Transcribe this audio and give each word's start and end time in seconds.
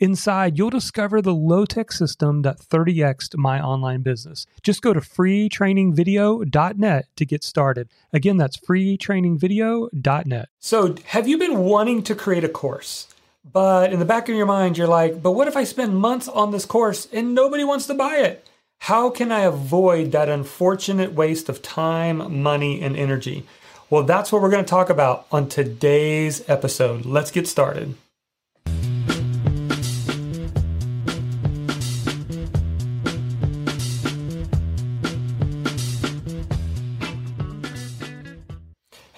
Inside, 0.00 0.56
you'll 0.56 0.70
discover 0.70 1.20
the 1.20 1.34
low 1.34 1.64
tech 1.64 1.90
system 1.90 2.42
that 2.42 2.60
30xed 2.60 3.36
my 3.36 3.60
online 3.60 4.02
business. 4.02 4.46
Just 4.62 4.80
go 4.80 4.92
to 4.92 5.00
freetrainingvideo.net 5.00 7.06
to 7.16 7.26
get 7.26 7.42
started. 7.42 7.88
Again, 8.12 8.36
that's 8.36 8.56
freetrainingvideo.net. 8.58 10.48
So, 10.60 10.94
have 11.06 11.26
you 11.26 11.36
been 11.36 11.58
wanting 11.58 12.04
to 12.04 12.14
create 12.14 12.44
a 12.44 12.48
course? 12.48 13.12
But 13.50 13.92
in 13.92 13.98
the 13.98 14.04
back 14.04 14.28
of 14.28 14.36
your 14.36 14.46
mind, 14.46 14.78
you're 14.78 14.86
like, 14.86 15.20
but 15.20 15.32
what 15.32 15.48
if 15.48 15.56
I 15.56 15.64
spend 15.64 15.96
months 15.96 16.28
on 16.28 16.52
this 16.52 16.64
course 16.64 17.08
and 17.12 17.34
nobody 17.34 17.64
wants 17.64 17.86
to 17.86 17.94
buy 17.94 18.18
it? 18.18 18.46
How 18.80 19.10
can 19.10 19.32
I 19.32 19.40
avoid 19.40 20.12
that 20.12 20.28
unfortunate 20.28 21.12
waste 21.12 21.48
of 21.48 21.60
time, 21.60 22.40
money, 22.42 22.80
and 22.80 22.96
energy? 22.96 23.44
Well, 23.90 24.04
that's 24.04 24.30
what 24.30 24.42
we're 24.42 24.50
going 24.50 24.64
to 24.64 24.70
talk 24.70 24.90
about 24.90 25.26
on 25.32 25.48
today's 25.48 26.48
episode. 26.48 27.04
Let's 27.04 27.32
get 27.32 27.48
started. 27.48 27.96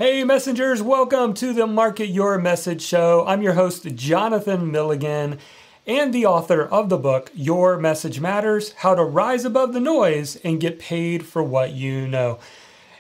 Hey, 0.00 0.24
messengers, 0.24 0.80
welcome 0.80 1.34
to 1.34 1.52
the 1.52 1.66
Market 1.66 2.06
Your 2.06 2.38
Message 2.38 2.80
Show. 2.80 3.22
I'm 3.26 3.42
your 3.42 3.52
host, 3.52 3.84
Jonathan 3.94 4.72
Milligan, 4.72 5.38
and 5.86 6.14
the 6.14 6.24
author 6.24 6.62
of 6.64 6.88
the 6.88 6.96
book, 6.96 7.30
Your 7.34 7.76
Message 7.76 8.18
Matters 8.18 8.72
How 8.78 8.94
to 8.94 9.04
Rise 9.04 9.44
Above 9.44 9.74
the 9.74 9.78
Noise 9.78 10.36
and 10.36 10.58
Get 10.58 10.78
Paid 10.78 11.26
for 11.26 11.42
What 11.42 11.72
You 11.72 12.08
Know. 12.08 12.38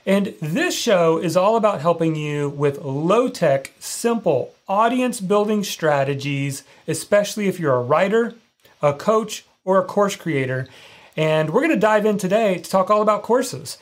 And 0.04 0.34
this 0.42 0.78
show 0.78 1.16
is 1.16 1.38
all 1.38 1.56
about 1.56 1.80
helping 1.80 2.16
you 2.16 2.50
with 2.50 2.82
low 2.82 3.30
tech, 3.30 3.72
simple 3.78 4.52
audience 4.68 5.22
building 5.22 5.64
strategies, 5.64 6.64
especially 6.86 7.48
if 7.48 7.58
you're 7.58 7.76
a 7.76 7.82
writer, 7.82 8.34
a 8.82 8.92
coach, 8.92 9.46
or 9.64 9.78
a 9.78 9.86
course 9.86 10.16
creator. 10.16 10.68
And 11.16 11.48
we're 11.48 11.62
going 11.62 11.70
to 11.70 11.80
dive 11.80 12.04
in 12.04 12.18
today 12.18 12.58
to 12.58 12.70
talk 12.70 12.90
all 12.90 13.00
about 13.00 13.22
courses. 13.22 13.78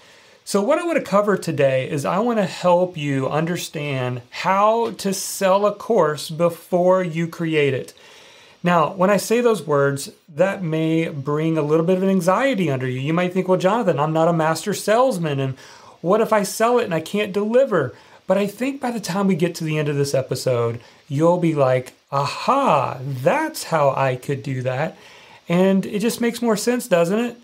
So, 0.49 0.63
what 0.63 0.79
I 0.79 0.87
want 0.87 0.97
to 0.97 1.05
cover 1.05 1.37
today 1.37 1.91
is 1.91 2.07
I 2.07 2.21
want 2.21 2.39
to 2.39 2.47
help 2.47 2.97
you 2.97 3.29
understand 3.29 4.23
how 4.31 4.93
to 4.93 5.13
sell 5.13 5.67
a 5.67 5.75
course 5.75 6.31
before 6.31 7.05
you 7.05 7.29
create 7.29 7.75
it. 7.75 7.93
Now, 8.63 8.95
when 8.95 9.11
I 9.11 9.19
say 9.19 9.43
those 9.43 9.67
words, 9.67 10.11
that 10.27 10.63
may 10.63 11.11
bring 11.11 11.59
a 11.59 11.63
little 11.63 11.85
bit 11.85 11.99
of 11.99 12.03
an 12.03 12.09
anxiety 12.09 12.71
under 12.71 12.89
you. 12.89 12.99
You 12.99 13.13
might 13.13 13.35
think, 13.35 13.47
well, 13.47 13.59
Jonathan, 13.59 14.01
I'm 14.01 14.15
not 14.15 14.29
a 14.29 14.33
master 14.33 14.73
salesman, 14.73 15.39
and 15.39 15.55
what 16.01 16.23
if 16.23 16.33
I 16.33 16.45
sell 16.45 16.79
it 16.79 16.85
and 16.85 16.95
I 16.95 17.01
can't 17.01 17.35
deliver? 17.35 17.95
But 18.27 18.39
I 18.39 18.47
think 18.47 18.81
by 18.81 18.91
the 18.91 19.01
time 19.01 19.27
we 19.27 19.37
get 19.37 19.55
to 19.57 19.65
the 19.65 19.77
end 19.77 19.91
of 19.91 19.97
this 19.97 20.15
episode, 20.15 20.81
you'll 21.09 21.37
be 21.37 21.55
like, 21.55 21.93
aha, 22.11 23.01
that's 23.03 23.65
how 23.65 23.91
I 23.91 24.17
could 24.17 24.43
do 24.43 24.63
that. 24.63 24.97
And 25.47 25.85
it 25.85 25.99
just 25.99 26.23
makes 26.23 26.41
more 26.41 26.57
sense, 26.57 26.89
doesn't 26.89 27.19
it? 27.19 27.37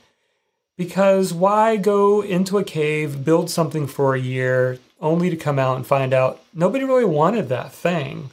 Because 0.77 1.33
why 1.33 1.77
go 1.77 2.21
into 2.21 2.59
a 2.59 2.65
cave, 2.65 3.25
build 3.25 3.49
something 3.49 3.87
for 3.87 4.15
a 4.15 4.21
year, 4.21 4.79
only 5.01 5.31
to 5.31 5.37
come 5.37 5.59
out 5.59 5.77
and 5.77 5.87
find 5.87 6.13
out 6.13 6.43
nobody 6.53 6.85
really 6.85 7.05
wanted 7.05 7.49
that 7.49 7.73
thing? 7.73 8.31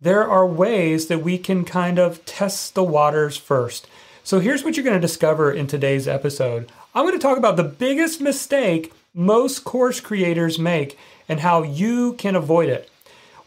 There 0.00 0.28
are 0.28 0.46
ways 0.46 1.08
that 1.08 1.22
we 1.22 1.36
can 1.36 1.64
kind 1.64 1.98
of 1.98 2.24
test 2.26 2.74
the 2.74 2.84
waters 2.84 3.36
first. 3.36 3.88
So 4.22 4.38
here's 4.38 4.62
what 4.62 4.76
you're 4.76 4.84
going 4.84 4.94
to 4.94 5.00
discover 5.00 5.52
in 5.52 5.66
today's 5.66 6.06
episode. 6.06 6.70
I'm 6.94 7.04
going 7.04 7.18
to 7.18 7.22
talk 7.22 7.38
about 7.38 7.56
the 7.56 7.64
biggest 7.64 8.20
mistake 8.20 8.92
most 9.12 9.64
course 9.64 10.00
creators 10.00 10.58
make 10.58 10.98
and 11.28 11.40
how 11.40 11.62
you 11.62 12.12
can 12.14 12.36
avoid 12.36 12.68
it. 12.68 12.88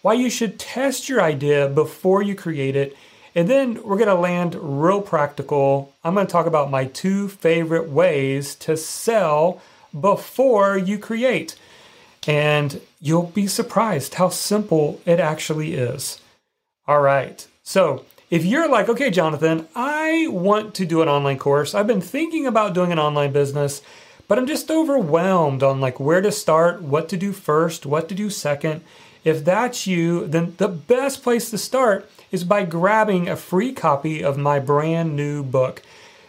Why 0.01 0.13
you 0.13 0.29
should 0.29 0.59
test 0.59 1.07
your 1.07 1.21
idea 1.21 1.67
before 1.69 2.21
you 2.21 2.35
create 2.35 2.75
it 2.75 2.95
and 3.37 3.47
then 3.47 3.83
we're 3.83 3.97
to 4.07 4.15
land 4.15 4.55
real 4.55 4.99
practical. 4.99 5.93
I'm 6.03 6.15
to 6.25 6.31
talk 6.31 6.47
about 6.47 6.71
my 6.71 6.85
two 6.85 7.27
favorite 7.27 7.87
ways 7.87 8.55
to 8.55 8.75
sell 8.75 9.61
before 9.97 10.75
you 10.75 10.97
create. 10.97 11.55
And 12.25 12.81
you'll 12.99 13.27
be 13.27 13.45
surprised 13.45 14.15
how 14.15 14.29
simple 14.29 14.99
it 15.05 15.19
actually 15.19 15.75
is. 15.75 16.19
All 16.87 16.99
right. 16.99 17.47
So, 17.61 18.05
if 18.31 18.43
you're 18.43 18.67
like, 18.67 18.89
okay, 18.89 19.11
Jonathan, 19.11 19.67
I 19.75 20.25
want 20.31 20.73
to 20.73 20.87
do 20.87 21.03
an 21.03 21.07
online 21.07 21.37
course. 21.37 21.75
I've 21.75 21.85
been 21.85 22.01
thinking 22.01 22.47
about 22.47 22.73
doing 22.73 22.91
an 22.91 22.97
online 22.97 23.33
business, 23.33 23.83
but 24.27 24.39
I'm 24.39 24.47
just 24.47 24.71
overwhelmed 24.71 25.61
on 25.61 25.79
like 25.79 25.99
where 25.99 26.21
to 26.21 26.31
start, 26.31 26.81
what 26.81 27.07
to 27.09 27.17
do 27.17 27.31
first, 27.33 27.85
what 27.85 28.09
to 28.09 28.15
do 28.15 28.31
second. 28.31 28.81
If 29.23 29.45
that's 29.45 29.85
you, 29.85 30.25
then 30.25 30.55
the 30.57 30.67
best 30.67 31.21
place 31.21 31.51
to 31.51 31.59
start 31.59 32.09
is 32.31 32.43
by 32.43 32.65
grabbing 32.65 33.29
a 33.29 33.35
free 33.35 33.73
copy 33.73 34.23
of 34.23 34.37
my 34.37 34.59
brand 34.59 35.15
new 35.15 35.43
book. 35.43 35.81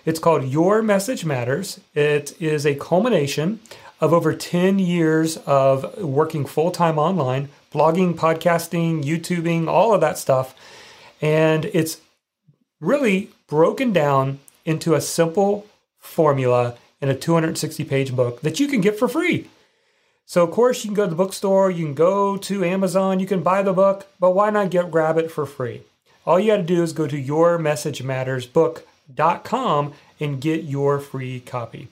It's 0.04 0.20
called 0.20 0.44
Your 0.44 0.82
Message 0.82 1.24
Matters. 1.24 1.80
It 1.94 2.40
is 2.40 2.64
a 2.64 2.74
culmination 2.74 3.60
of 4.00 4.12
over 4.12 4.34
10 4.34 4.78
years 4.78 5.38
of 5.38 5.98
working 5.98 6.46
full 6.46 6.70
time 6.70 6.98
online, 6.98 7.48
blogging, 7.72 8.14
podcasting, 8.14 9.02
YouTubing, 9.02 9.66
all 9.66 9.92
of 9.92 10.00
that 10.00 10.18
stuff. 10.18 10.54
And 11.20 11.64
it's 11.66 12.00
really 12.80 13.30
broken 13.48 13.92
down 13.92 14.38
into 14.64 14.94
a 14.94 15.00
simple 15.00 15.66
formula 15.98 16.76
in 17.00 17.08
a 17.08 17.14
260 17.14 17.84
page 17.84 18.14
book 18.14 18.40
that 18.42 18.60
you 18.60 18.68
can 18.68 18.80
get 18.80 18.98
for 18.98 19.08
free. 19.08 19.48
So, 20.26 20.44
of 20.44 20.50
course, 20.50 20.84
you 20.84 20.90
can 20.90 20.94
go 20.94 21.04
to 21.04 21.10
the 21.10 21.16
bookstore, 21.16 21.70
you 21.70 21.86
can 21.86 21.94
go 21.94 22.36
to 22.36 22.62
Amazon, 22.62 23.18
you 23.18 23.26
can 23.26 23.42
buy 23.42 23.62
the 23.62 23.72
book, 23.72 24.06
but 24.20 24.32
why 24.32 24.50
not 24.50 24.70
get 24.70 24.90
grab 24.90 25.16
it 25.16 25.30
for 25.30 25.46
free? 25.46 25.82
All 26.28 26.38
you 26.38 26.52
got 26.52 26.58
to 26.58 26.62
do 26.62 26.82
is 26.82 26.92
go 26.92 27.06
to 27.06 27.16
yourmessagemattersbook.com 27.16 29.92
and 30.20 30.40
get 30.42 30.64
your 30.64 30.98
free 30.98 31.40
copy. 31.40 31.88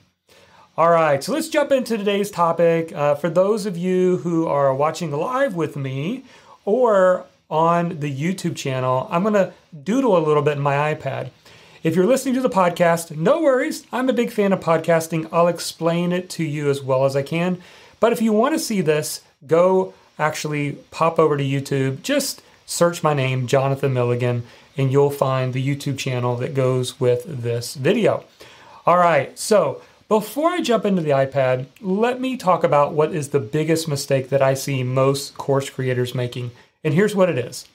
All 0.77 0.91
right, 0.91 1.23
so 1.23 1.33
let's 1.33 1.49
jump 1.49 1.71
into 1.71 1.97
today's 1.97 2.29
topic. 2.29 2.93
Uh, 2.93 3.15
for 3.15 3.31
those 3.31 3.65
of 3.65 3.75
you 3.75 4.17
who 4.17 4.45
are 4.45 4.75
watching 4.75 5.11
live 5.11 5.55
with 5.55 5.75
me 5.75 6.23
or 6.65 7.25
on 7.49 7.99
the 7.99 8.15
YouTube 8.15 8.55
channel, 8.55 9.07
I'm 9.09 9.23
going 9.23 9.33
to 9.33 9.53
doodle 9.83 10.15
a 10.15 10.21
little 10.21 10.43
bit 10.43 10.57
in 10.57 10.61
my 10.61 10.93
iPad. 10.93 11.31
If 11.81 11.95
you're 11.95 12.05
listening 12.05 12.35
to 12.35 12.41
the 12.41 12.49
podcast, 12.49 13.17
no 13.17 13.41
worries. 13.41 13.87
I'm 13.91 14.07
a 14.07 14.13
big 14.13 14.31
fan 14.31 14.53
of 14.53 14.59
podcasting. 14.59 15.27
I'll 15.31 15.47
explain 15.47 16.11
it 16.11 16.29
to 16.31 16.43
you 16.43 16.69
as 16.69 16.83
well 16.83 17.05
as 17.05 17.15
I 17.15 17.21
can. 17.23 17.59
But 17.99 18.13
if 18.13 18.21
you 18.21 18.33
want 18.33 18.53
to 18.53 18.59
see 18.59 18.81
this, 18.81 19.21
go 19.47 19.95
actually 20.19 20.73
pop 20.91 21.17
over 21.17 21.37
to 21.37 21.43
YouTube. 21.43 22.03
Just 22.03 22.43
search 22.67 23.01
my 23.01 23.15
name, 23.15 23.47
Jonathan 23.47 23.93
Milligan, 23.93 24.43
and 24.77 24.91
you'll 24.91 25.09
find 25.09 25.53
the 25.53 25.65
YouTube 25.65 25.97
channel 25.97 26.35
that 26.35 26.53
goes 26.53 26.99
with 26.99 27.23
this 27.25 27.73
video. 27.73 28.25
All 28.85 28.97
right, 28.97 29.37
so 29.39 29.81
before 30.07 30.49
I 30.49 30.61
jump 30.61 30.85
into 30.85 31.01
the 31.01 31.09
iPad, 31.09 31.65
let 31.81 32.21
me 32.21 32.37
talk 32.37 32.63
about 32.63 32.93
what 32.93 33.15
is 33.15 33.29
the 33.29 33.39
biggest 33.39 33.87
mistake 33.87 34.29
that 34.29 34.41
I 34.41 34.53
see 34.53 34.83
most 34.83 35.37
course 35.37 35.69
creators 35.69 36.13
making. 36.13 36.51
And 36.83 36.93
here's 36.93 37.15
what 37.15 37.29
it 37.29 37.37
is 37.37 37.67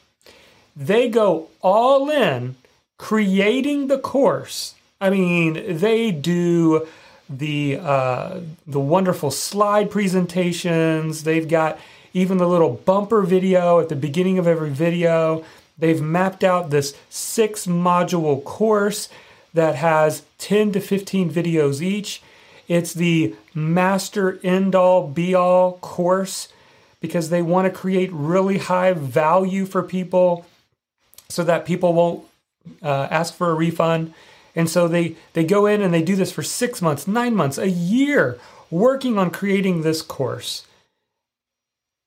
they 0.77 1.09
go 1.09 1.49
all 1.61 2.09
in 2.09 2.57
creating 2.97 3.89
the 3.89 3.99
course. 3.99 4.75
I 5.01 5.11
mean, 5.11 5.79
they 5.79 6.13
do 6.13 6.87
the 7.29 7.79
uh, 7.81 8.41
the 8.67 8.81
wonderful 8.81 9.31
slide 9.31 9.91
presentations. 9.91 11.25
They've 11.25 11.49
got 11.49 11.79
even 12.15 12.39
the 12.39 12.49
little 12.49 12.75
bumper 12.85 13.23
video 13.23 13.81
at 13.81 13.89
the 13.89 13.97
beginning 13.97 14.39
of 14.39 14.47
every 14.47 14.71
video. 14.71 15.45
They've 15.79 16.01
mapped 16.01 16.45
out 16.45 16.71
this 16.71 16.95
six 17.09 17.67
module 17.67 18.43
course 18.45 19.09
that 19.55 19.77
has 19.77 20.23
10 20.39 20.73
to 20.73 20.81
15 20.81 21.31
videos 21.31 21.81
each. 21.81 22.23
It's 22.69 22.95
the 22.95 23.35
master 23.55 24.39
end 24.43 24.75
all 24.75 25.09
be 25.09 25.35
all 25.35 25.79
course 25.79 26.49
because 27.01 27.31
they 27.31 27.43
want 27.43 27.67
to 27.67 27.79
create 27.79 28.11
really 28.13 28.59
high 28.59 28.93
value 28.93 29.67
for 29.67 29.83
people 29.83 30.47
so 31.29 31.43
that 31.45 31.67
people 31.67 31.93
won't 31.93 32.25
uh, 32.83 33.09
ask 33.11 33.35
for 33.35 33.51
a 33.51 33.55
refund. 33.55 34.15
And 34.55 34.69
so 34.69 34.87
they, 34.87 35.17
they 35.33 35.45
go 35.45 35.67
in 35.67 35.83
and 35.83 35.93
they 35.93 36.03
do 36.03 36.15
this 36.15 36.31
for 36.31 36.43
six 36.43 36.81
months, 36.81 37.09
nine 37.09 37.35
months, 37.35 37.59
a 37.59 37.71
year, 37.71 38.39
working 38.71 39.19
on 39.19 39.31
creating 39.31 39.83
this 39.83 40.03
course 40.03 40.65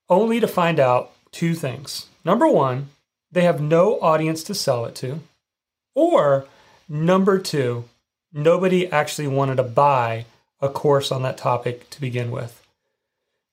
only 0.10 0.40
to 0.40 0.48
find 0.48 0.80
out 0.80 1.12
two 1.32 1.54
things. 1.54 2.08
Number 2.24 2.48
one, 2.48 2.90
they 3.32 3.42
have 3.42 3.62
no 3.62 4.00
audience 4.00 4.44
to 4.44 4.54
sell 4.56 4.86
it 4.86 4.96
to, 4.96 5.20
or 5.94 6.48
Number 6.88 7.40
two, 7.40 7.86
nobody 8.32 8.92
actually 8.92 9.28
wanted 9.28 9.56
to 9.56 9.64
buy 9.64 10.26
a 10.62 10.70
course 10.70 11.12
on 11.12 11.24
that 11.24 11.38
topic 11.38 11.90
to 11.92 12.02
begin 12.02 12.30
with. 12.30 12.62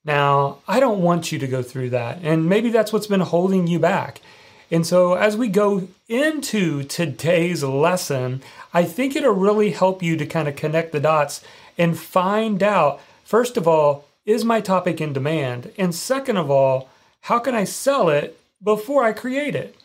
Now, 0.05 0.59
I 0.67 0.79
don't 0.79 1.01
want 1.01 1.31
you 1.31 1.39
to 1.39 1.47
go 1.47 1.63
through 1.63 1.91
that. 1.91 2.19
And 2.21 2.47
maybe 2.47 2.69
that's 2.69 2.93
what's 2.93 3.07
been 3.07 3.21
holding 3.21 3.67
you 3.67 3.79
back. 3.79 4.21
And 4.69 4.85
so, 4.85 5.15
as 5.15 5.35
we 5.35 5.47
go 5.47 5.87
into 6.07 6.83
today's 6.83 7.63
lesson, 7.63 8.41
I 8.73 8.83
think 8.83 9.15
it'll 9.15 9.33
really 9.33 9.71
help 9.71 10.03
you 10.03 10.15
to 10.17 10.25
kind 10.25 10.47
of 10.47 10.55
connect 10.55 10.91
the 10.91 10.99
dots 10.99 11.43
and 11.77 11.97
find 11.97 12.61
out, 12.61 13.01
first 13.23 13.57
of 13.57 13.67
all, 13.67 14.05
is 14.25 14.45
my 14.45 14.61
topic 14.61 15.01
in 15.01 15.13
demand? 15.13 15.71
And 15.77 15.93
second 15.93 16.37
of 16.37 16.49
all, 16.49 16.89
how 17.21 17.39
can 17.39 17.55
I 17.55 17.63
sell 17.63 18.09
it 18.09 18.39
before 18.63 19.03
I 19.03 19.13
create 19.13 19.55
it? 19.55 19.75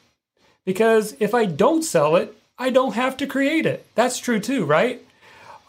Because 0.65 1.17
if 1.19 1.35
I 1.35 1.45
don't 1.45 1.83
sell 1.83 2.17
it, 2.17 2.37
I 2.59 2.71
don't 2.71 2.95
have 2.95 3.17
to 3.19 3.27
create 3.27 3.67
it. 3.67 3.87
That's 3.95 4.19
true 4.19 4.41
too, 4.41 4.65
right? 4.65 5.01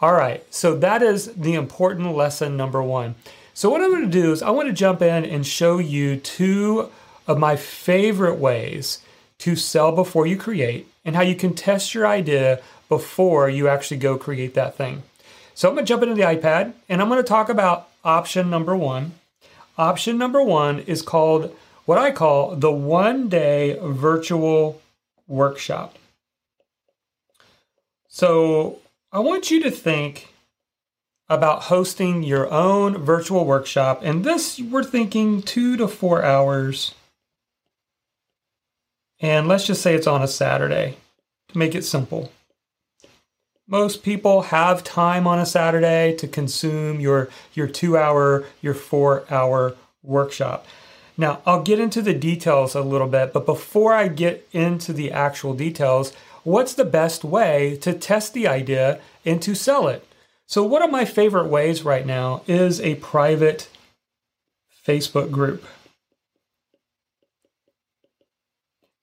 All 0.02 0.14
right, 0.14 0.42
so 0.52 0.76
that 0.76 1.02
is 1.02 1.26
the 1.34 1.54
important 1.54 2.14
lesson 2.16 2.56
number 2.56 2.82
one. 2.82 3.16
So, 3.52 3.68
what 3.68 3.82
I'm 3.82 3.90
going 3.90 4.10
to 4.10 4.22
do 4.22 4.32
is, 4.32 4.42
I 4.42 4.48
want 4.48 4.68
to 4.68 4.72
jump 4.72 5.02
in 5.02 5.26
and 5.26 5.46
show 5.46 5.76
you 5.76 6.16
two 6.16 6.88
of 7.26 7.38
my 7.38 7.56
favorite 7.56 8.36
ways 8.36 9.00
to 9.40 9.54
sell 9.54 9.92
before 9.92 10.26
you 10.26 10.38
create 10.38 10.88
and 11.04 11.14
how 11.14 11.20
you 11.20 11.34
can 11.34 11.54
test 11.54 11.94
your 11.94 12.06
idea 12.06 12.62
before 12.88 13.50
you 13.50 13.68
actually 13.68 13.98
go 13.98 14.16
create 14.16 14.54
that 14.54 14.76
thing. 14.76 15.02
So, 15.54 15.68
I'm 15.68 15.74
going 15.74 15.84
to 15.84 15.88
jump 15.88 16.02
into 16.02 16.14
the 16.14 16.22
iPad 16.22 16.72
and 16.88 17.02
I'm 17.02 17.10
going 17.10 17.22
to 17.22 17.28
talk 17.28 17.50
about 17.50 17.89
option 18.04 18.50
number 18.50 18.76
one. 18.76 19.12
Option 19.78 20.18
number 20.18 20.42
one 20.42 20.80
is 20.80 21.02
called 21.02 21.56
what 21.84 21.98
I 21.98 22.10
call 22.10 22.54
the 22.54 22.72
one 22.72 23.28
day 23.28 23.78
virtual 23.82 24.80
workshop. 25.26 25.96
So, 28.08 28.80
I 29.12 29.20
want 29.20 29.50
you 29.50 29.62
to 29.62 29.70
think 29.70 30.28
about 31.28 31.62
hosting 31.62 32.24
your 32.24 32.50
own 32.52 32.98
virtual 32.98 33.44
workshop. 33.44 34.00
And 34.02 34.24
this, 34.24 34.58
we're 34.60 34.84
thinking 34.84 35.42
two 35.42 35.76
to 35.76 35.86
four 35.86 36.24
hours. 36.24 36.94
And 39.20 39.46
let's 39.46 39.66
just 39.66 39.80
say 39.80 39.94
it's 39.94 40.08
on 40.08 40.22
a 40.22 40.28
Saturday 40.28 40.96
to 41.48 41.58
make 41.58 41.74
it 41.74 41.84
simple. 41.84 42.32
Most 43.70 44.02
people 44.02 44.42
have 44.42 44.82
time 44.82 45.28
on 45.28 45.38
a 45.38 45.46
Saturday 45.46 46.16
to 46.16 46.26
consume 46.26 46.98
your, 46.98 47.28
your 47.54 47.68
two 47.68 47.96
hour, 47.96 48.44
your 48.60 48.74
four 48.74 49.24
hour 49.30 49.76
workshop. 50.02 50.66
Now, 51.16 51.40
I'll 51.46 51.62
get 51.62 51.78
into 51.78 52.02
the 52.02 52.12
details 52.12 52.74
a 52.74 52.80
little 52.80 53.06
bit, 53.06 53.32
but 53.32 53.46
before 53.46 53.94
I 53.94 54.08
get 54.08 54.48
into 54.50 54.92
the 54.92 55.12
actual 55.12 55.54
details, 55.54 56.12
what's 56.42 56.74
the 56.74 56.84
best 56.84 57.22
way 57.22 57.78
to 57.82 57.92
test 57.92 58.34
the 58.34 58.48
idea 58.48 58.98
and 59.24 59.40
to 59.42 59.54
sell 59.54 59.86
it? 59.86 60.04
So, 60.46 60.64
one 60.64 60.82
of 60.82 60.90
my 60.90 61.04
favorite 61.04 61.46
ways 61.46 61.84
right 61.84 62.04
now 62.04 62.42
is 62.48 62.80
a 62.80 62.96
private 62.96 63.68
Facebook 64.84 65.30
group. 65.30 65.64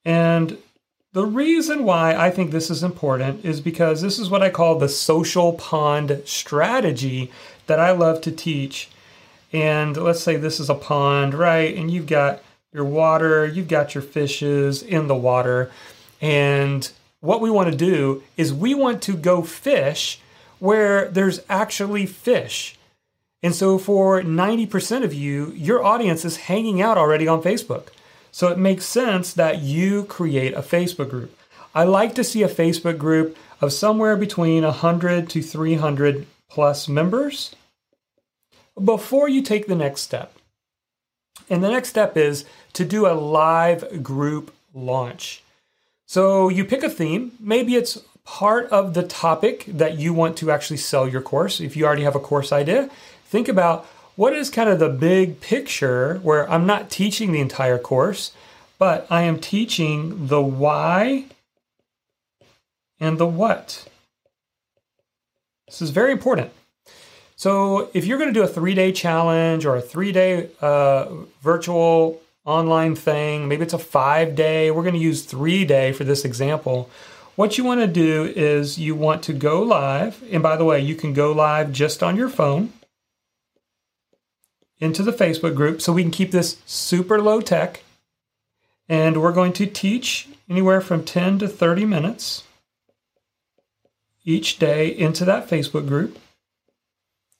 And 0.03 0.57
the 1.17 1.25
reason 1.25 1.83
why 1.83 2.13
I 2.13 2.29
think 2.29 2.51
this 2.51 2.69
is 2.69 2.83
important 2.83 3.43
is 3.43 3.59
because 3.59 4.03
this 4.03 4.19
is 4.19 4.29
what 4.29 4.43
I 4.43 4.51
call 4.51 4.77
the 4.77 4.87
social 4.87 5.53
pond 5.53 6.21
strategy 6.25 7.31
that 7.65 7.79
I 7.79 7.89
love 7.89 8.21
to 8.21 8.31
teach. 8.31 8.91
And 9.51 9.97
let's 9.97 10.21
say 10.21 10.35
this 10.35 10.59
is 10.59 10.69
a 10.69 10.75
pond, 10.75 11.33
right? 11.33 11.75
And 11.75 11.89
you've 11.89 12.05
got 12.05 12.43
your 12.71 12.85
water, 12.85 13.47
you've 13.47 13.67
got 13.67 13.95
your 13.95 14.03
fishes 14.03 14.83
in 14.83 15.07
the 15.07 15.15
water. 15.15 15.71
And 16.21 16.87
what 17.21 17.41
we 17.41 17.49
want 17.49 17.71
to 17.71 17.75
do 17.75 18.21
is 18.37 18.53
we 18.53 18.75
want 18.75 19.01
to 19.01 19.17
go 19.17 19.41
fish 19.41 20.19
where 20.59 21.09
there's 21.09 21.39
actually 21.49 22.05
fish. 22.05 22.77
And 23.41 23.55
so 23.55 23.79
for 23.79 24.21
90% 24.21 25.03
of 25.03 25.15
you, 25.15 25.51
your 25.55 25.83
audience 25.83 26.23
is 26.23 26.37
hanging 26.37 26.79
out 26.79 26.99
already 26.99 27.27
on 27.27 27.41
Facebook. 27.41 27.87
So 28.37 28.49
it 28.49 28.59
makes 28.59 28.85
sense 28.85 29.33
that 29.33 29.63
you 29.63 30.03
create 30.03 30.53
a 30.53 30.61
Facebook 30.61 31.09
group. 31.09 31.35
I 31.73 31.85
like 31.85 32.13
to 32.13 32.23
see 32.23 32.43
a 32.43 32.47
Facebook 32.47 32.99
group 32.99 33.35
of 33.61 33.73
somewhere 33.73 34.15
between 34.15 34.63
100 34.63 35.27
to 35.31 35.41
300 35.41 36.27
plus 36.47 36.87
members 36.87 37.55
before 38.75 39.27
you 39.27 39.41
take 39.41 39.65
the 39.65 39.73
next 39.73 40.01
step. 40.01 40.33
And 41.49 41.63
the 41.63 41.71
next 41.71 41.89
step 41.89 42.15
is 42.15 42.45
to 42.73 42.85
do 42.85 43.07
a 43.07 43.17
live 43.17 44.03
group 44.03 44.53
launch. 44.71 45.41
So 46.05 46.47
you 46.47 46.63
pick 46.63 46.83
a 46.83 46.91
theme. 46.91 47.31
Maybe 47.39 47.73
it's 47.73 48.03
part 48.23 48.69
of 48.69 48.93
the 48.93 49.01
topic 49.01 49.65
that 49.65 49.97
you 49.97 50.13
want 50.13 50.37
to 50.37 50.51
actually 50.51 50.77
sell 50.77 51.07
your 51.07 51.23
course, 51.23 51.59
if 51.59 51.75
you 51.75 51.87
already 51.87 52.03
have 52.03 52.15
a 52.15 52.19
course 52.19 52.51
idea, 52.51 52.91
think 53.25 53.47
about 53.47 53.87
what 54.17 54.33
is 54.33 54.49
kind 54.49 54.67
of 54.67 54.79
the 54.79 54.89
big 54.89 55.39
picture 55.39 56.19
where 56.23 56.49
I'm 56.51 56.65
not 56.65 56.89
teaching 56.89 57.31
the 57.31 57.39
entire 57.39 57.77
course, 57.77 58.31
but 58.79 59.05
I 59.11 59.21
am 59.21 59.39
teaching 59.39 60.27
the 60.27 60.41
why 60.41 61.25
and 62.99 63.19
the 63.19 63.27
what. 63.27 63.87
This 65.67 65.83
is 65.83 65.91
very 65.91 66.11
important. 66.11 66.51
So, 67.35 67.91
if 67.93 68.05
you're 68.05 68.17
going 68.17 68.33
to 68.33 68.39
do 68.39 68.43
a 68.43 68.47
three 68.47 68.73
day 68.73 68.91
challenge 68.91 69.67
or 69.67 69.75
a 69.75 69.81
three 69.81 70.11
day 70.11 70.49
uh, 70.61 71.09
virtual 71.43 72.19
online 72.43 72.95
thing, 72.95 73.47
maybe 73.47 73.61
it's 73.61 73.73
a 73.73 73.79
five 73.79 74.33
day, 74.33 74.71
we're 74.71 74.81
going 74.81 74.95
to 74.95 74.99
use 74.99 75.23
three 75.23 75.63
day 75.63 75.93
for 75.93 76.03
this 76.03 76.25
example. 76.25 76.89
What 77.35 77.59
you 77.59 77.63
want 77.63 77.81
to 77.81 77.87
do 77.87 78.33
is 78.35 78.79
you 78.79 78.95
want 78.95 79.21
to 79.23 79.33
go 79.33 79.61
live. 79.61 80.23
And 80.31 80.41
by 80.41 80.55
the 80.55 80.65
way, 80.65 80.79
you 80.79 80.95
can 80.95 81.13
go 81.13 81.31
live 81.31 81.71
just 81.71 82.01
on 82.01 82.15
your 82.15 82.29
phone 82.29 82.73
into 84.79 85.03
the 85.03 85.11
Facebook 85.11 85.55
group 85.55 85.81
so 85.81 85.93
we 85.93 86.03
can 86.03 86.11
keep 86.11 86.31
this 86.31 86.57
super 86.65 87.21
low 87.21 87.41
tech. 87.41 87.83
And 88.89 89.21
we're 89.21 89.33
going 89.33 89.53
to 89.53 89.65
teach 89.65 90.29
anywhere 90.49 90.81
from 90.81 91.03
10 91.03 91.39
to 91.39 91.47
30 91.47 91.85
minutes 91.85 92.43
each 94.23 94.59
day 94.59 94.87
into 94.87 95.25
that 95.25 95.49
Facebook 95.49 95.87
group. 95.87 96.17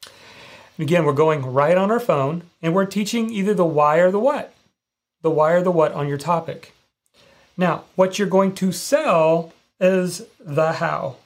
And 0.06 0.88
again, 0.88 1.06
we're 1.06 1.13
going 1.13 1.45
right 1.45 1.78
on 1.78 1.92
our 1.92 2.00
phone 2.00 2.44
and 2.62 2.74
we're 2.74 2.86
teaching 2.86 3.31
either 3.31 3.54
the 3.54 3.66
why 3.66 3.98
or 3.98 4.12
the 4.12 4.19
what. 4.19 4.54
The 5.22 5.31
why 5.31 5.54
or 5.54 5.62
the 5.62 5.72
what 5.72 5.94
on 5.94 6.07
your 6.07 6.18
topic. 6.18 6.74
Now, 7.57 7.86
what 7.95 8.19
you're 8.19 8.28
going 8.28 8.54
to 8.56 8.72
sell 8.72 9.51
is 9.80 10.25
the 10.40 10.74
how. 10.74 11.18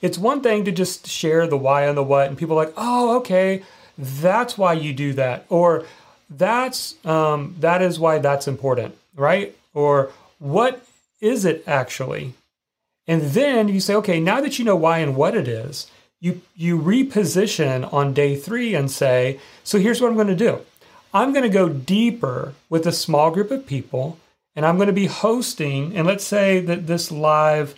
It's 0.00 0.16
one 0.16 0.40
thing 0.40 0.64
to 0.64 0.72
just 0.72 1.06
share 1.06 1.46
the 1.46 1.58
why 1.58 1.84
and 1.84 1.96
the 1.96 2.02
what, 2.02 2.28
and 2.28 2.38
people 2.38 2.58
are 2.58 2.64
like, 2.64 2.74
oh, 2.76 3.16
okay, 3.18 3.62
that's 3.98 4.56
why 4.56 4.74
you 4.74 4.92
do 4.92 5.12
that, 5.14 5.44
or 5.48 5.84
that's 6.30 6.94
um, 7.04 7.56
that 7.60 7.82
is 7.82 7.98
why 7.98 8.18
that's 8.18 8.46
important, 8.46 8.96
right? 9.16 9.56
Or 9.74 10.12
what 10.38 10.86
is 11.20 11.44
it 11.44 11.64
actually? 11.66 12.34
And 13.06 13.22
then 13.22 13.68
you 13.68 13.80
say, 13.80 13.94
okay, 13.96 14.20
now 14.20 14.40
that 14.40 14.58
you 14.58 14.64
know 14.64 14.76
why 14.76 14.98
and 14.98 15.16
what 15.16 15.36
it 15.36 15.48
is, 15.48 15.90
you 16.20 16.42
you 16.54 16.78
reposition 16.78 17.92
on 17.92 18.14
day 18.14 18.36
three 18.36 18.74
and 18.74 18.90
say, 18.90 19.40
so 19.64 19.78
here's 19.78 20.00
what 20.00 20.08
I'm 20.08 20.16
going 20.16 20.28
to 20.28 20.36
do. 20.36 20.60
I'm 21.12 21.32
going 21.32 21.44
to 21.44 21.48
go 21.48 21.68
deeper 21.68 22.54
with 22.68 22.86
a 22.86 22.92
small 22.92 23.30
group 23.30 23.50
of 23.50 23.66
people 23.66 24.18
and 24.54 24.66
I'm 24.66 24.76
going 24.76 24.88
to 24.88 24.92
be 24.92 25.06
hosting. 25.06 25.96
And 25.96 26.06
let's 26.06 26.24
say 26.24 26.60
that 26.60 26.86
this 26.86 27.10
live 27.10 27.74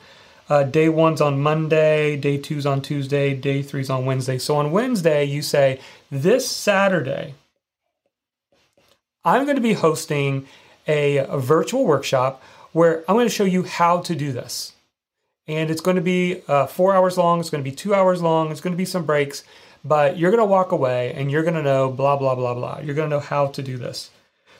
uh, 0.48 0.64
day 0.64 0.88
one's 0.88 1.20
on 1.20 1.40
Monday, 1.40 2.16
day 2.16 2.38
two's 2.38 2.66
on 2.66 2.82
Tuesday, 2.82 3.34
day 3.34 3.62
three's 3.62 3.88
on 3.88 4.04
Wednesday. 4.04 4.38
So 4.38 4.56
on 4.56 4.72
Wednesday, 4.72 5.24
you 5.24 5.42
say, 5.42 5.78
This 6.10 6.48
Saturday, 6.48 7.34
I'm 9.24 9.44
going 9.44 9.54
to 9.54 9.62
be 9.62 9.74
hosting 9.74 10.48
a, 10.88 11.18
a 11.18 11.38
virtual 11.38 11.84
workshop 11.84 12.42
where 12.72 13.04
I'm 13.06 13.14
going 13.14 13.28
to 13.28 13.34
show 13.34 13.44
you 13.44 13.62
how 13.62 14.00
to 14.00 14.16
do 14.16 14.32
this. 14.32 14.72
And 15.46 15.70
it's 15.70 15.80
going 15.80 15.94
to 15.94 16.02
be 16.02 16.42
uh, 16.48 16.66
four 16.66 16.96
hours 16.96 17.16
long, 17.16 17.38
it's 17.38 17.50
going 17.50 17.62
to 17.62 17.70
be 17.70 17.74
two 17.74 17.94
hours 17.94 18.22
long, 18.22 18.50
it's 18.50 18.60
going 18.60 18.72
to 18.72 18.78
be 18.78 18.84
some 18.84 19.06
breaks, 19.06 19.44
but 19.84 20.18
you're 20.18 20.32
going 20.32 20.42
to 20.42 20.44
walk 20.44 20.72
away 20.72 21.12
and 21.14 21.30
you're 21.30 21.44
going 21.44 21.54
to 21.54 21.62
know 21.62 21.88
blah, 21.90 22.16
blah, 22.16 22.34
blah, 22.34 22.54
blah. 22.54 22.80
You're 22.80 22.96
going 22.96 23.08
to 23.08 23.16
know 23.16 23.20
how 23.20 23.46
to 23.46 23.62
do 23.62 23.76
this. 23.76 24.10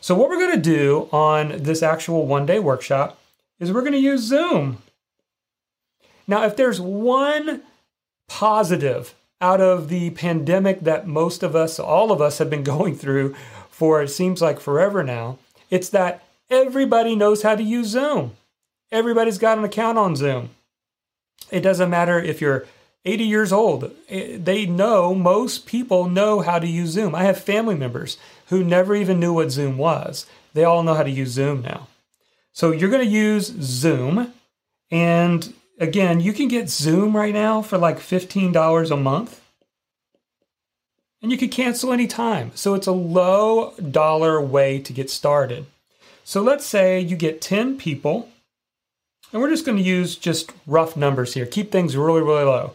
So, 0.00 0.14
what 0.14 0.28
we're 0.28 0.38
going 0.38 0.54
to 0.54 0.71
do 0.71 1.09
on 1.11 1.62
this 1.62 1.83
actual 1.83 2.26
one 2.26 2.47
day 2.47 2.61
workshop 2.61 3.19
is 3.59 3.73
we're 3.73 3.80
going 3.80 3.92
to 3.92 3.99
use 3.99 4.23
Zoom. 4.23 4.83
Now, 6.28 6.45
if 6.45 6.54
there's 6.54 6.80
one 6.80 7.62
positive 8.28 9.14
out 9.41 9.61
of 9.61 9.89
the 9.89 10.11
pandemic 10.11 10.81
that 10.81 11.07
most 11.07 11.43
of 11.43 11.57
us, 11.57 11.79
all 11.79 12.13
of 12.13 12.21
us, 12.21 12.39
have 12.39 12.51
been 12.51 12.63
going 12.75 12.95
through 12.95 13.35
for 13.71 14.03
it 14.03 14.09
seems 14.09 14.43
like 14.43 14.61
forever 14.61 15.03
now, 15.03 15.39
it's 15.71 15.89
that 15.89 16.23
everybody 16.51 17.17
knows 17.17 17.43
how 17.43 17.55
to 17.55 17.63
use 17.63 17.87
Zoom. 17.87 18.33
Everybody's 18.93 19.39
got 19.39 19.57
an 19.57 19.65
account 19.65 19.97
on 19.97 20.17
Zoom. 20.17 20.51
It 21.51 21.61
doesn't 21.61 21.89
matter 21.89 22.19
if 22.19 22.41
you're 22.41 22.67
80 23.05 23.25
years 23.25 23.53
old. 23.53 23.91
They 24.09 24.67
know, 24.67 25.15
most 25.15 25.65
people 25.65 26.09
know 26.09 26.41
how 26.41 26.59
to 26.59 26.67
use 26.67 26.91
Zoom. 26.91 27.15
I 27.15 27.23
have 27.25 27.41
family 27.41 27.75
members 27.75 28.19
who 28.49 28.63
never 28.63 28.95
even 28.95 29.19
knew 29.19 29.33
what 29.33 29.51
Zoom 29.51 29.79
was. 29.79 30.27
They 30.53 30.65
all 30.65 30.83
know 30.83 30.95
how 30.95 31.05
to 31.05 31.11
use 31.11 31.31
Zoom 31.31 31.63
now. 31.63 31.87
So 32.53 32.73
you're 32.73 32.91
going 32.91 33.05
to 33.05 33.11
use 33.11 33.47
Zoom 33.47 34.33
And 34.91 35.55
again, 35.81 36.21
you 36.21 36.33
can 36.33 36.47
get 36.47 36.69
Zoom 36.69 37.17
right 37.17 37.35
now 37.35 37.63
for 37.63 37.79
like 37.79 37.99
$15 37.99 38.91
a 38.91 38.97
month. 38.97 39.41
And 41.23 41.33
you 41.33 41.37
can 41.37 41.49
cancel 41.49 41.93
anytime. 41.93 42.53
So 42.55 42.75
it's 42.75 42.87
a 42.87 42.93
low 42.93 43.75
dollar 43.75 44.41
way 44.41 44.79
to 44.79 44.93
get 44.93 45.11
started. 45.11 45.67
So 46.23 46.43
let's 46.43 46.65
say 46.65 47.01
you 47.01 47.17
get 47.17 47.41
10 47.41 47.77
people, 47.77 48.29
and 49.33 49.43
we're 49.43 49.51
just 49.51 49.67
going 49.67 49.79
to 49.79 49.85
use 49.85 50.17
just 50.17 50.53
rough 50.67 50.97
numbers 50.97 51.35
here. 51.35 51.47
Keep 51.47 51.73
things 51.73 51.97
really, 51.97 52.23
really 52.23 52.45
low. 52.45 52.73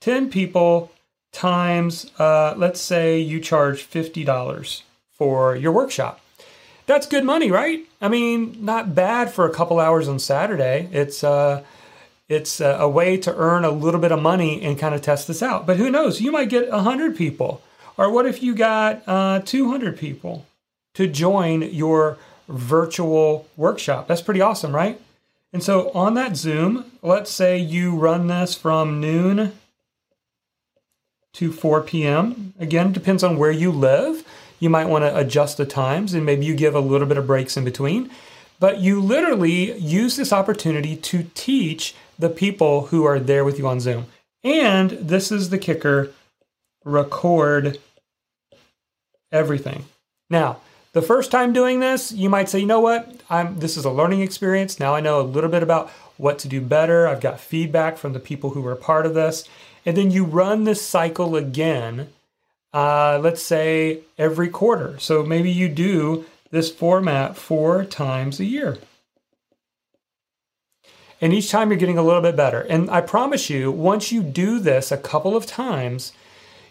10 0.00 0.30
people 0.30 0.90
times, 1.32 2.10
uh, 2.18 2.54
let's 2.56 2.80
say 2.80 3.18
you 3.18 3.38
charge 3.40 3.88
$50 3.88 4.82
for 5.12 5.54
your 5.54 5.72
workshop. 5.72 6.20
That's 6.86 7.06
good 7.06 7.24
money, 7.24 7.50
right? 7.50 7.84
I 8.00 8.08
mean, 8.08 8.64
not 8.64 8.94
bad 8.94 9.30
for 9.32 9.46
a 9.46 9.52
couple 9.52 9.80
hours 9.80 10.08
on 10.08 10.18
Saturday. 10.18 10.88
It's 10.92 11.22
uh, 11.24 11.62
it's 12.28 12.60
a 12.60 12.88
way 12.88 13.16
to 13.18 13.34
earn 13.36 13.64
a 13.64 13.70
little 13.70 14.00
bit 14.00 14.10
of 14.10 14.20
money 14.20 14.60
and 14.62 14.78
kind 14.78 14.94
of 14.94 15.02
test 15.02 15.28
this 15.28 15.42
out. 15.42 15.66
But 15.66 15.76
who 15.76 15.90
knows? 15.90 16.20
You 16.20 16.32
might 16.32 16.48
get 16.48 16.70
100 16.70 17.16
people. 17.16 17.62
Or 17.96 18.10
what 18.10 18.26
if 18.26 18.42
you 18.42 18.54
got 18.54 19.02
uh, 19.06 19.40
200 19.44 19.98
people 19.98 20.44
to 20.94 21.06
join 21.06 21.62
your 21.62 22.18
virtual 22.48 23.48
workshop? 23.56 24.08
That's 24.08 24.22
pretty 24.22 24.40
awesome, 24.40 24.74
right? 24.74 25.00
And 25.52 25.62
so 25.62 25.90
on 25.92 26.14
that 26.14 26.36
Zoom, 26.36 26.90
let's 27.00 27.30
say 27.30 27.56
you 27.56 27.96
run 27.96 28.26
this 28.26 28.54
from 28.54 29.00
noon 29.00 29.52
to 31.34 31.52
4 31.52 31.82
p.m. 31.82 32.54
Again, 32.58 32.92
depends 32.92 33.22
on 33.22 33.38
where 33.38 33.52
you 33.52 33.70
live. 33.70 34.26
You 34.58 34.68
might 34.68 34.88
want 34.88 35.04
to 35.04 35.16
adjust 35.16 35.58
the 35.58 35.66
times 35.66 36.12
and 36.12 36.26
maybe 36.26 36.44
you 36.44 36.56
give 36.56 36.74
a 36.74 36.80
little 36.80 37.06
bit 37.06 37.18
of 37.18 37.26
breaks 37.26 37.56
in 37.56 37.64
between. 37.64 38.10
But 38.58 38.80
you 38.80 39.00
literally 39.00 39.78
use 39.78 40.16
this 40.16 40.32
opportunity 40.32 40.96
to 40.96 41.30
teach 41.34 41.94
the 42.18 42.30
people 42.30 42.86
who 42.86 43.04
are 43.04 43.20
there 43.20 43.44
with 43.44 43.58
you 43.58 43.66
on 43.66 43.80
Zoom. 43.80 44.06
And 44.42 44.90
this 44.90 45.32
is 45.32 45.50
the 45.50 45.58
kicker 45.58 46.12
record 46.84 47.78
everything. 49.32 49.84
Now, 50.30 50.60
the 50.92 51.02
first 51.02 51.30
time 51.30 51.52
doing 51.52 51.80
this, 51.80 52.12
you 52.12 52.30
might 52.30 52.48
say, 52.48 52.60
you 52.60 52.66
know 52.66 52.80
what? 52.80 53.20
I'm 53.28 53.58
this 53.58 53.76
is 53.76 53.84
a 53.84 53.90
learning 53.90 54.22
experience. 54.22 54.80
Now 54.80 54.94
I 54.94 55.00
know 55.00 55.20
a 55.20 55.22
little 55.22 55.50
bit 55.50 55.62
about 55.62 55.90
what 56.16 56.38
to 56.38 56.48
do 56.48 56.60
better. 56.60 57.06
I've 57.06 57.20
got 57.20 57.38
feedback 57.40 57.98
from 57.98 58.12
the 58.12 58.20
people 58.20 58.50
who 58.50 58.62
were 58.62 58.76
part 58.76 59.04
of 59.04 59.14
this. 59.14 59.46
And 59.84 59.96
then 59.96 60.10
you 60.10 60.24
run 60.24 60.64
this 60.64 60.80
cycle 60.80 61.36
again, 61.36 62.08
uh, 62.72 63.18
let's 63.22 63.42
say 63.42 64.00
every 64.16 64.48
quarter. 64.48 64.98
So 64.98 65.22
maybe 65.22 65.50
you 65.50 65.68
do 65.68 66.24
this 66.50 66.70
format 66.70 67.36
four 67.36 67.84
times 67.84 68.40
a 68.40 68.44
year. 68.44 68.78
And 71.20 71.32
each 71.32 71.50
time 71.50 71.70
you're 71.70 71.78
getting 71.78 71.98
a 71.98 72.02
little 72.02 72.22
bit 72.22 72.36
better. 72.36 72.60
And 72.60 72.90
I 72.90 73.00
promise 73.00 73.48
you, 73.48 73.72
once 73.72 74.12
you 74.12 74.22
do 74.22 74.58
this 74.58 74.92
a 74.92 74.98
couple 74.98 75.36
of 75.36 75.46
times, 75.46 76.12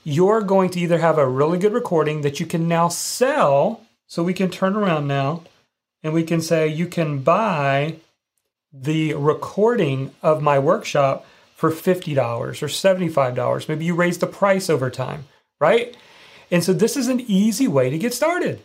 you're 0.03 0.41
going 0.41 0.69
to 0.71 0.79
either 0.79 0.99
have 0.99 1.17
a 1.17 1.27
really 1.27 1.57
good 1.57 1.73
recording 1.73 2.21
that 2.21 2.39
you 2.39 2.45
can 2.45 2.67
now 2.67 2.87
sell. 2.87 3.81
So 4.07 4.23
we 4.23 4.33
can 4.33 4.51
turn 4.51 4.75
around 4.75 5.07
now 5.07 5.43
and 6.03 6.13
we 6.13 6.23
can 6.23 6.41
say, 6.41 6.67
you 6.67 6.85
can 6.85 7.19
buy 7.19 7.95
the 8.71 9.13
recording 9.15 10.13
of 10.21 10.43
my 10.43 10.59
workshop 10.59 11.25
for 11.55 11.71
$50 11.71 12.17
or 12.17 12.51
$75. 12.51 13.69
Maybe 13.69 13.85
you 13.85 13.95
raise 13.95 14.19
the 14.19 14.27
price 14.27 14.69
over 14.69 14.91
time, 14.91 15.25
right? 15.59 15.97
And 16.51 16.63
so 16.63 16.73
this 16.73 16.95
is 16.95 17.07
an 17.07 17.21
easy 17.21 17.67
way 17.67 17.89
to 17.89 17.97
get 17.97 18.13
started. 18.13 18.61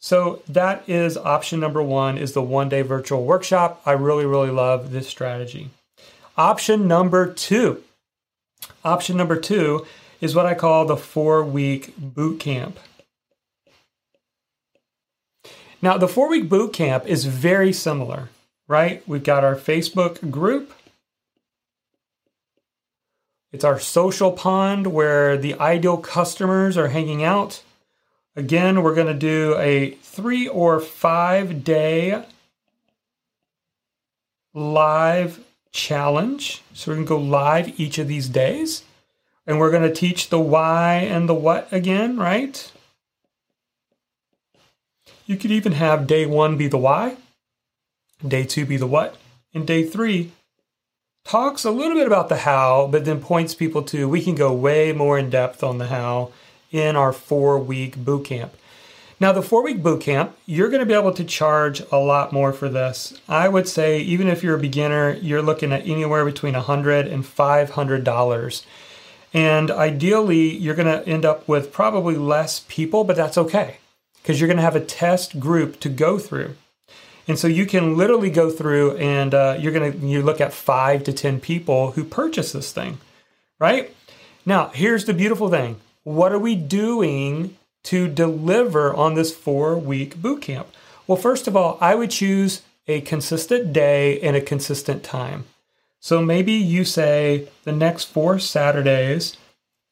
So 0.00 0.42
that 0.48 0.88
is 0.88 1.16
option 1.16 1.60
number 1.60 1.82
one 1.82 2.16
is 2.16 2.32
the 2.32 2.42
one 2.42 2.68
day 2.68 2.82
virtual 2.82 3.24
workshop. 3.24 3.82
I 3.84 3.92
really, 3.92 4.24
really 4.24 4.50
love 4.50 4.92
this 4.92 5.08
strategy. 5.08 5.70
Option 6.36 6.88
number 6.88 7.30
two. 7.30 7.82
Option 8.84 9.16
number 9.16 9.36
two 9.36 9.86
is 10.20 10.34
what 10.34 10.46
I 10.46 10.54
call 10.54 10.86
the 10.86 10.96
four 10.96 11.44
week 11.44 11.94
boot 11.98 12.40
camp. 12.40 12.78
Now, 15.82 15.96
the 15.96 16.08
four 16.08 16.28
week 16.28 16.48
boot 16.48 16.72
camp 16.72 17.06
is 17.06 17.24
very 17.24 17.72
similar, 17.72 18.28
right? 18.68 19.06
We've 19.06 19.22
got 19.22 19.44
our 19.44 19.56
Facebook 19.56 20.30
group, 20.30 20.74
it's 23.52 23.64
our 23.64 23.80
social 23.80 24.30
pond 24.30 24.88
where 24.88 25.36
the 25.36 25.58
ideal 25.58 25.96
customers 25.96 26.76
are 26.76 26.88
hanging 26.88 27.24
out. 27.24 27.62
Again, 28.36 28.82
we're 28.82 28.94
going 28.94 29.06
to 29.08 29.14
do 29.14 29.56
a 29.58 29.90
three 30.02 30.46
or 30.46 30.78
five 30.80 31.64
day 31.64 32.24
live 34.54 35.40
challenge. 35.72 36.62
So 36.74 36.90
we're 36.90 36.96
going 36.96 37.06
to 37.06 37.08
go 37.08 37.18
live 37.18 37.80
each 37.80 37.98
of 37.98 38.08
these 38.08 38.28
days. 38.28 38.84
And 39.46 39.58
we're 39.58 39.70
going 39.70 39.82
to 39.82 39.94
teach 39.94 40.28
the 40.28 40.38
why 40.38 40.94
and 40.94 41.28
the 41.28 41.34
what 41.34 41.72
again, 41.72 42.16
right? 42.16 42.70
You 45.26 45.36
could 45.36 45.50
even 45.50 45.72
have 45.72 46.06
day 46.06 46.26
one 46.26 46.56
be 46.56 46.68
the 46.68 46.78
why, 46.78 47.16
day 48.26 48.44
two 48.44 48.66
be 48.66 48.76
the 48.76 48.86
what, 48.86 49.16
and 49.54 49.66
day 49.66 49.84
three 49.84 50.32
talks 51.24 51.64
a 51.64 51.70
little 51.70 51.94
bit 51.94 52.06
about 52.06 52.28
the 52.28 52.38
how, 52.38 52.88
but 52.90 53.04
then 53.04 53.20
points 53.20 53.54
people 53.54 53.82
to 53.84 54.08
we 54.08 54.22
can 54.22 54.34
go 54.34 54.52
way 54.52 54.92
more 54.92 55.18
in 55.18 55.30
depth 55.30 55.62
on 55.62 55.78
the 55.78 55.86
how 55.86 56.32
in 56.70 56.96
our 56.96 57.12
four 57.12 57.58
week 57.58 57.96
boot 57.96 58.24
camp. 58.24 58.54
Now, 59.20 59.32
the 59.32 59.42
four 59.42 59.62
week 59.62 59.82
boot 59.82 60.00
camp, 60.00 60.34
you're 60.46 60.70
going 60.70 60.80
to 60.80 60.86
be 60.86 60.94
able 60.94 61.12
to 61.12 61.24
charge 61.24 61.82
a 61.92 61.98
lot 61.98 62.32
more 62.32 62.54
for 62.54 62.70
this. 62.70 63.20
I 63.28 63.48
would 63.48 63.68
say, 63.68 64.00
even 64.00 64.28
if 64.28 64.42
you're 64.42 64.56
a 64.56 64.60
beginner, 64.60 65.12
you're 65.12 65.42
looking 65.42 65.72
at 65.72 65.86
anywhere 65.86 66.24
between 66.24 66.54
$100 66.54 67.12
and 67.12 67.22
$500. 67.22 68.64
And 69.32 69.70
ideally, 69.70 70.56
you're 70.56 70.74
going 70.74 70.86
to 70.86 71.06
end 71.06 71.26
up 71.26 71.46
with 71.46 71.70
probably 71.70 72.16
less 72.16 72.64
people, 72.68 73.04
but 73.04 73.14
that's 73.14 73.36
okay 73.36 73.76
because 74.22 74.40
you're 74.40 74.48
going 74.48 74.56
to 74.56 74.62
have 74.62 74.76
a 74.76 74.80
test 74.80 75.38
group 75.38 75.80
to 75.80 75.88
go 75.88 76.18
through. 76.18 76.56
And 77.28 77.38
so 77.38 77.46
you 77.46 77.66
can 77.66 77.96
literally 77.96 78.30
go 78.30 78.50
through 78.50 78.96
and 78.96 79.34
uh, 79.34 79.56
you're 79.60 79.72
going 79.72 79.92
to 79.92 79.98
you 80.06 80.22
look 80.22 80.40
at 80.40 80.52
five 80.52 81.04
to 81.04 81.12
10 81.12 81.40
people 81.40 81.92
who 81.92 82.04
purchase 82.04 82.52
this 82.52 82.72
thing, 82.72 82.98
right? 83.58 83.94
Now, 84.44 84.68
here's 84.68 85.04
the 85.04 85.14
beautiful 85.14 85.48
thing. 85.48 85.76
What 86.04 86.32
are 86.32 86.38
we 86.38 86.54
doing 86.54 87.56
to 87.84 88.08
deliver 88.08 88.94
on 88.94 89.14
this 89.14 89.34
four 89.34 89.76
week 89.76 90.20
boot 90.20 90.42
camp? 90.42 90.68
Well, 91.06 91.18
first 91.18 91.46
of 91.46 91.56
all, 91.56 91.76
I 91.80 91.94
would 91.94 92.10
choose 92.10 92.62
a 92.86 93.00
consistent 93.02 93.72
day 93.72 94.20
and 94.20 94.36
a 94.36 94.40
consistent 94.40 95.02
time. 95.02 95.44
So 96.00 96.22
maybe 96.22 96.52
you 96.52 96.84
say 96.84 97.48
the 97.64 97.72
next 97.72 98.04
four 98.04 98.38
Saturdays 98.38 99.36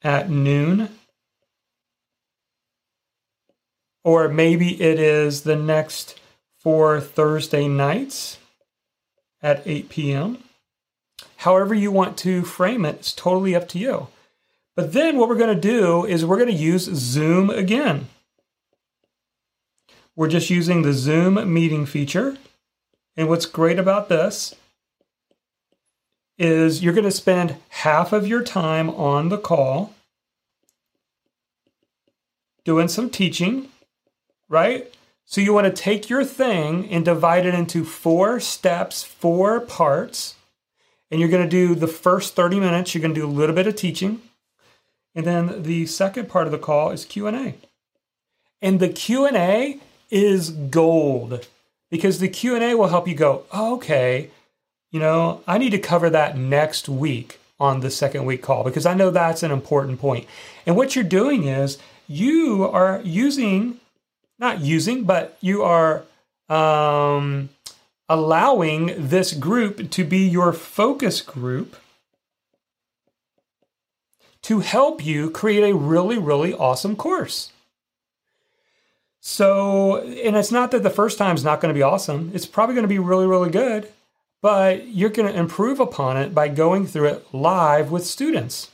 at 0.03 0.31
noon, 0.31 0.88
or 4.03 4.29
maybe 4.29 4.81
it 4.81 4.99
is 4.99 5.43
the 5.43 5.57
next 5.57 6.19
four 6.59 7.00
Thursday 7.00 7.69
nights 7.69 8.38
at 9.43 9.62
8 9.67 9.88
p.m. 9.91 10.38
However, 11.37 11.75
you 11.75 11.93
want 11.93 12.17
to 12.19 12.43
frame 12.43 12.85
it, 12.85 12.97
it's 12.97 13.12
totally 13.12 13.55
up 13.55 13.69
to 13.69 13.79
you. 13.79 14.09
But 14.78 14.92
then 14.92 15.16
what 15.16 15.28
we're 15.28 15.35
going 15.35 15.61
to 15.61 15.61
do 15.61 16.06
is 16.06 16.25
we're 16.25 16.37
going 16.37 16.50
to 16.50 16.54
use 16.54 16.85
Zoom 16.85 17.50
again. 17.50 18.06
We're 20.14 20.28
just 20.28 20.50
using 20.50 20.82
the 20.82 20.92
Zoom 20.92 21.52
meeting 21.52 21.85
feature. 21.85 22.37
And 23.16 23.28
what's 23.28 23.44
great 23.44 23.80
about 23.80 24.08
this 24.08 24.54
is 26.38 26.80
you're 26.80 26.94
going 26.94 27.02
to 27.02 27.11
spend 27.11 27.56
half 27.70 28.12
of 28.12 28.28
your 28.28 28.44
time 28.44 28.88
on 28.90 29.30
the 29.30 29.37
call 29.37 29.94
doing 32.64 32.87
some 32.87 33.11
teaching, 33.11 33.70
right? 34.49 34.94
So 35.25 35.40
you 35.40 35.52
want 35.52 35.64
to 35.66 35.73
take 35.73 36.08
your 36.08 36.25
thing 36.25 36.88
and 36.88 37.04
divide 37.04 37.47
it 37.47 37.54
into 37.54 37.82
four 37.82 38.38
steps, 38.38 39.02
four 39.02 39.58
parts. 39.58 40.37
And 41.11 41.18
you're 41.18 41.30
going 41.30 41.42
to 41.42 41.50
do 41.50 41.75
the 41.75 41.88
first 41.88 42.37
30 42.37 42.61
minutes, 42.61 42.94
you're 42.94 43.02
going 43.02 43.14
to 43.14 43.20
do 43.20 43.26
a 43.26 43.28
little 43.28 43.56
bit 43.56 43.66
of 43.66 43.75
teaching. 43.75 44.23
And 45.15 45.27
then 45.27 45.62
the 45.62 45.87
second 45.87 46.29
part 46.29 46.47
of 46.47 46.53
the 46.53 46.59
call 46.59 46.91
is 46.91 47.05
Q&A. 47.05 47.55
And 48.61 48.81
the 48.81 48.88
Q&A 48.88 49.79
is 50.11 50.50
gold 50.50 51.47
because 51.91 52.19
the 52.19 52.29
Q&A 52.29 52.75
will 52.75 52.88
help 52.88 53.09
you 53.09 53.15
go, 53.15 53.45
oh, 53.53 53.75
"Okay, 53.75 54.31
you 54.91 55.00
know, 55.00 55.43
I 55.47 55.59
need 55.59 55.71
to 55.71 55.79
cover 55.79 56.11
that 56.11 56.37
next 56.37 56.88
week 56.88 57.38
on 57.61 57.81
the 57.81 57.91
second 57.91 58.25
week 58.25 58.43
call 58.43 58.65
because 58.65 58.87
I 58.87 58.95
know 58.95 59.11
that's 59.11 59.43
an 59.43 59.50
important 59.50 60.00
point." 60.00 60.27
And 60.67 60.77
what 60.77 60.95
you're 60.95 61.05
doing 61.05 61.45
is 61.45 61.79
you 62.07 62.65
are 62.65 63.00
using 63.05 63.81
not 64.38 64.61
using, 64.61 65.05
but 65.05 65.37
you 65.41 65.62
are 65.62 66.05
um, 66.49 67.49
allowing 68.09 68.95
this 68.97 69.35
group 69.35 69.91
to 69.91 70.05
be 70.05 70.27
your 70.27 70.53
focus 70.53 71.21
group 71.21 71.77
to 74.49 74.61
help 74.61 75.05
you 75.05 75.31
create 75.31 75.64
a 75.71 75.75
really, 75.76 76.19
really 76.19 76.52
awesome 76.55 76.97
course. 76.97 77.52
So, 79.21 79.99
and 79.99 80.37
it's 80.37 80.52
not 80.52 80.71
that 80.71 80.83
the 80.83 80.90
first 80.90 81.19
time 81.19 81.37
is 81.37 81.45
not 81.45 81.61
going 81.61 81.73
to 81.73 81.78
be 81.78 81.83
awesome. 81.83 82.31
It's 82.35 82.47
probably 82.47 82.75
going 82.75 82.85
to 82.85 82.88
be 82.88 82.99
really, 82.99 83.26
really 83.26 83.50
good. 83.50 83.88
but 84.40 84.88
you're 84.88 85.11
going 85.11 85.33
to 85.33 85.38
improve 85.38 85.81
upon 85.81 86.17
it 86.17 86.35
by 86.35 86.49
going 86.49 86.87
through 86.87 87.07
it 87.07 87.26
live 87.35 87.90
with 87.90 88.07
students. 88.07 88.71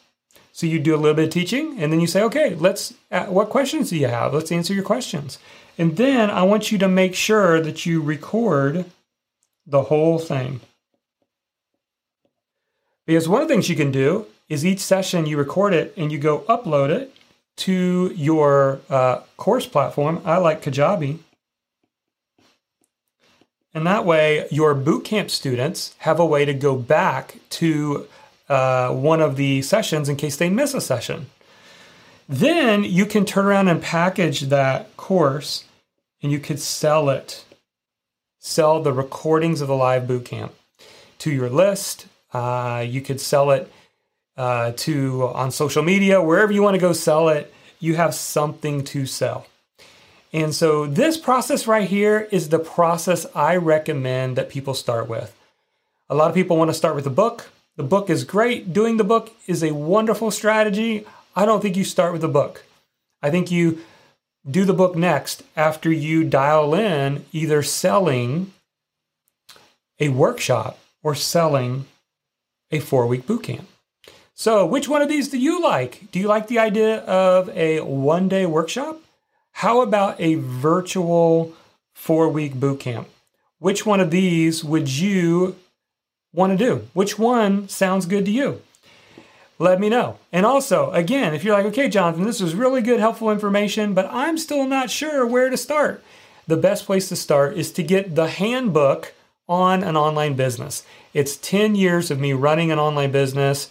So 0.52 0.66
you 0.66 0.78
do 0.78 0.94
a 0.94 0.98
little 0.98 1.14
bit 1.14 1.26
of 1.26 1.32
teaching 1.32 1.82
and 1.82 1.92
then 1.92 2.00
you 2.00 2.06
say, 2.06 2.22
okay, 2.22 2.54
let's, 2.54 2.94
uh, 3.10 3.26
what 3.26 3.50
questions 3.50 3.90
do 3.90 3.96
you 3.96 4.06
have? 4.06 4.34
Let's 4.34 4.52
answer 4.52 4.74
your 4.74 4.84
questions. 4.84 5.38
And 5.76 5.96
then 5.96 6.30
I 6.30 6.42
want 6.44 6.70
you 6.70 6.78
to 6.78 6.88
make 6.88 7.14
sure 7.14 7.60
that 7.60 7.86
you 7.86 8.00
record 8.00 8.84
the 9.66 9.82
whole 9.84 10.18
thing. 10.18 10.60
Because 13.06 13.28
one 13.28 13.42
of 13.42 13.48
the 13.48 13.54
things 13.54 13.68
you 13.68 13.76
can 13.76 13.90
do 13.90 14.26
is 14.48 14.64
each 14.64 14.80
session 14.80 15.26
you 15.26 15.36
record 15.36 15.72
it 15.72 15.94
and 15.96 16.12
you 16.12 16.18
go 16.18 16.40
upload 16.40 16.90
it 16.90 17.14
to 17.56 18.12
your 18.14 18.80
uh, 18.90 19.20
course 19.36 19.66
platform. 19.66 20.20
I 20.24 20.38
like 20.38 20.62
Kajabi. 20.62 21.18
And 23.72 23.86
that 23.86 24.04
way, 24.04 24.46
your 24.50 24.74
bootcamp 24.74 25.30
students 25.30 25.94
have 25.98 26.20
a 26.20 26.26
way 26.26 26.44
to 26.44 26.54
go 26.54 26.76
back 26.76 27.36
to 27.50 28.06
uh, 28.48 28.92
one 28.92 29.20
of 29.20 29.36
the 29.36 29.62
sessions 29.62 30.08
in 30.08 30.16
case 30.16 30.36
they 30.36 30.48
miss 30.48 30.74
a 30.74 30.80
session. 30.80 31.26
Then 32.28 32.84
you 32.84 33.04
can 33.04 33.24
turn 33.24 33.46
around 33.46 33.68
and 33.68 33.82
package 33.82 34.42
that 34.42 34.96
course 34.96 35.64
and 36.22 36.30
you 36.30 36.38
could 36.38 36.60
sell 36.60 37.10
it. 37.10 37.44
Sell 38.38 38.82
the 38.82 38.92
recordings 38.92 39.60
of 39.60 39.68
the 39.68 39.74
live 39.74 40.04
bootcamp 40.04 40.50
to 41.18 41.32
your 41.32 41.48
list. 41.48 42.06
Uh, 42.32 42.84
you 42.86 43.00
could 43.00 43.20
sell 43.20 43.50
it 43.50 43.72
uh, 44.36 44.72
to 44.72 45.28
on 45.28 45.50
social 45.50 45.82
media, 45.82 46.22
wherever 46.22 46.52
you 46.52 46.62
want 46.62 46.74
to 46.74 46.80
go 46.80 46.92
sell 46.92 47.28
it. 47.28 47.52
You 47.80 47.96
have 47.96 48.14
something 48.14 48.84
to 48.84 49.04
sell. 49.04 49.46
And 50.32 50.54
so, 50.54 50.86
this 50.86 51.16
process 51.16 51.66
right 51.66 51.88
here 51.88 52.28
is 52.32 52.48
the 52.48 52.58
process 52.58 53.26
I 53.34 53.56
recommend 53.56 54.36
that 54.36 54.48
people 54.48 54.74
start 54.74 55.08
with. 55.08 55.36
A 56.08 56.14
lot 56.14 56.28
of 56.28 56.34
people 56.34 56.56
want 56.56 56.70
to 56.70 56.74
start 56.74 56.94
with 56.94 57.06
a 57.06 57.10
book. 57.10 57.50
The 57.76 57.84
book 57.84 58.10
is 58.10 58.24
great. 58.24 58.72
Doing 58.72 58.96
the 58.96 59.04
book 59.04 59.32
is 59.46 59.62
a 59.62 59.74
wonderful 59.74 60.30
strategy. 60.30 61.06
I 61.36 61.44
don't 61.44 61.60
think 61.60 61.76
you 61.76 61.84
start 61.84 62.12
with 62.12 62.24
a 62.24 62.28
book. 62.28 62.64
I 63.22 63.30
think 63.30 63.50
you 63.50 63.80
do 64.48 64.64
the 64.64 64.74
book 64.74 64.96
next 64.96 65.42
after 65.56 65.90
you 65.90 66.24
dial 66.24 66.74
in 66.74 67.24
either 67.32 67.62
selling 67.62 68.52
a 69.98 70.08
workshop 70.08 70.78
or 71.02 71.14
selling 71.14 71.86
a 72.70 72.80
four 72.80 73.06
week 73.06 73.26
bootcamp. 73.26 73.64
So, 74.36 74.66
which 74.66 74.88
one 74.88 75.00
of 75.00 75.08
these 75.08 75.28
do 75.28 75.38
you 75.38 75.62
like? 75.62 76.10
Do 76.10 76.18
you 76.18 76.26
like 76.26 76.48
the 76.48 76.58
idea 76.58 76.98
of 77.04 77.48
a 77.50 77.80
one 77.80 78.28
day 78.28 78.46
workshop? 78.46 79.00
How 79.52 79.80
about 79.80 80.20
a 80.20 80.34
virtual 80.34 81.52
four 81.94 82.28
week 82.28 82.54
boot 82.54 82.80
camp? 82.80 83.08
Which 83.60 83.86
one 83.86 84.00
of 84.00 84.10
these 84.10 84.64
would 84.64 84.90
you 84.90 85.54
want 86.32 86.52
to 86.52 86.64
do? 86.64 86.88
Which 86.94 87.16
one 87.16 87.68
sounds 87.68 88.06
good 88.06 88.24
to 88.24 88.32
you? 88.32 88.60
Let 89.60 89.78
me 89.78 89.88
know. 89.88 90.18
And 90.32 90.44
also, 90.44 90.90
again, 90.90 91.32
if 91.32 91.44
you're 91.44 91.56
like, 91.56 91.66
okay, 91.66 91.88
Jonathan, 91.88 92.24
this 92.24 92.42
was 92.42 92.56
really 92.56 92.82
good, 92.82 92.98
helpful 92.98 93.30
information, 93.30 93.94
but 93.94 94.08
I'm 94.10 94.36
still 94.36 94.66
not 94.66 94.90
sure 94.90 95.24
where 95.24 95.48
to 95.48 95.56
start, 95.56 96.02
the 96.48 96.56
best 96.56 96.86
place 96.86 97.08
to 97.10 97.16
start 97.16 97.56
is 97.56 97.70
to 97.72 97.84
get 97.84 98.16
the 98.16 98.26
handbook 98.26 99.14
on 99.48 99.84
an 99.84 99.96
online 99.96 100.34
business. 100.34 100.82
It's 101.12 101.36
10 101.36 101.76
years 101.76 102.10
of 102.10 102.18
me 102.18 102.32
running 102.32 102.72
an 102.72 102.80
online 102.80 103.12
business 103.12 103.70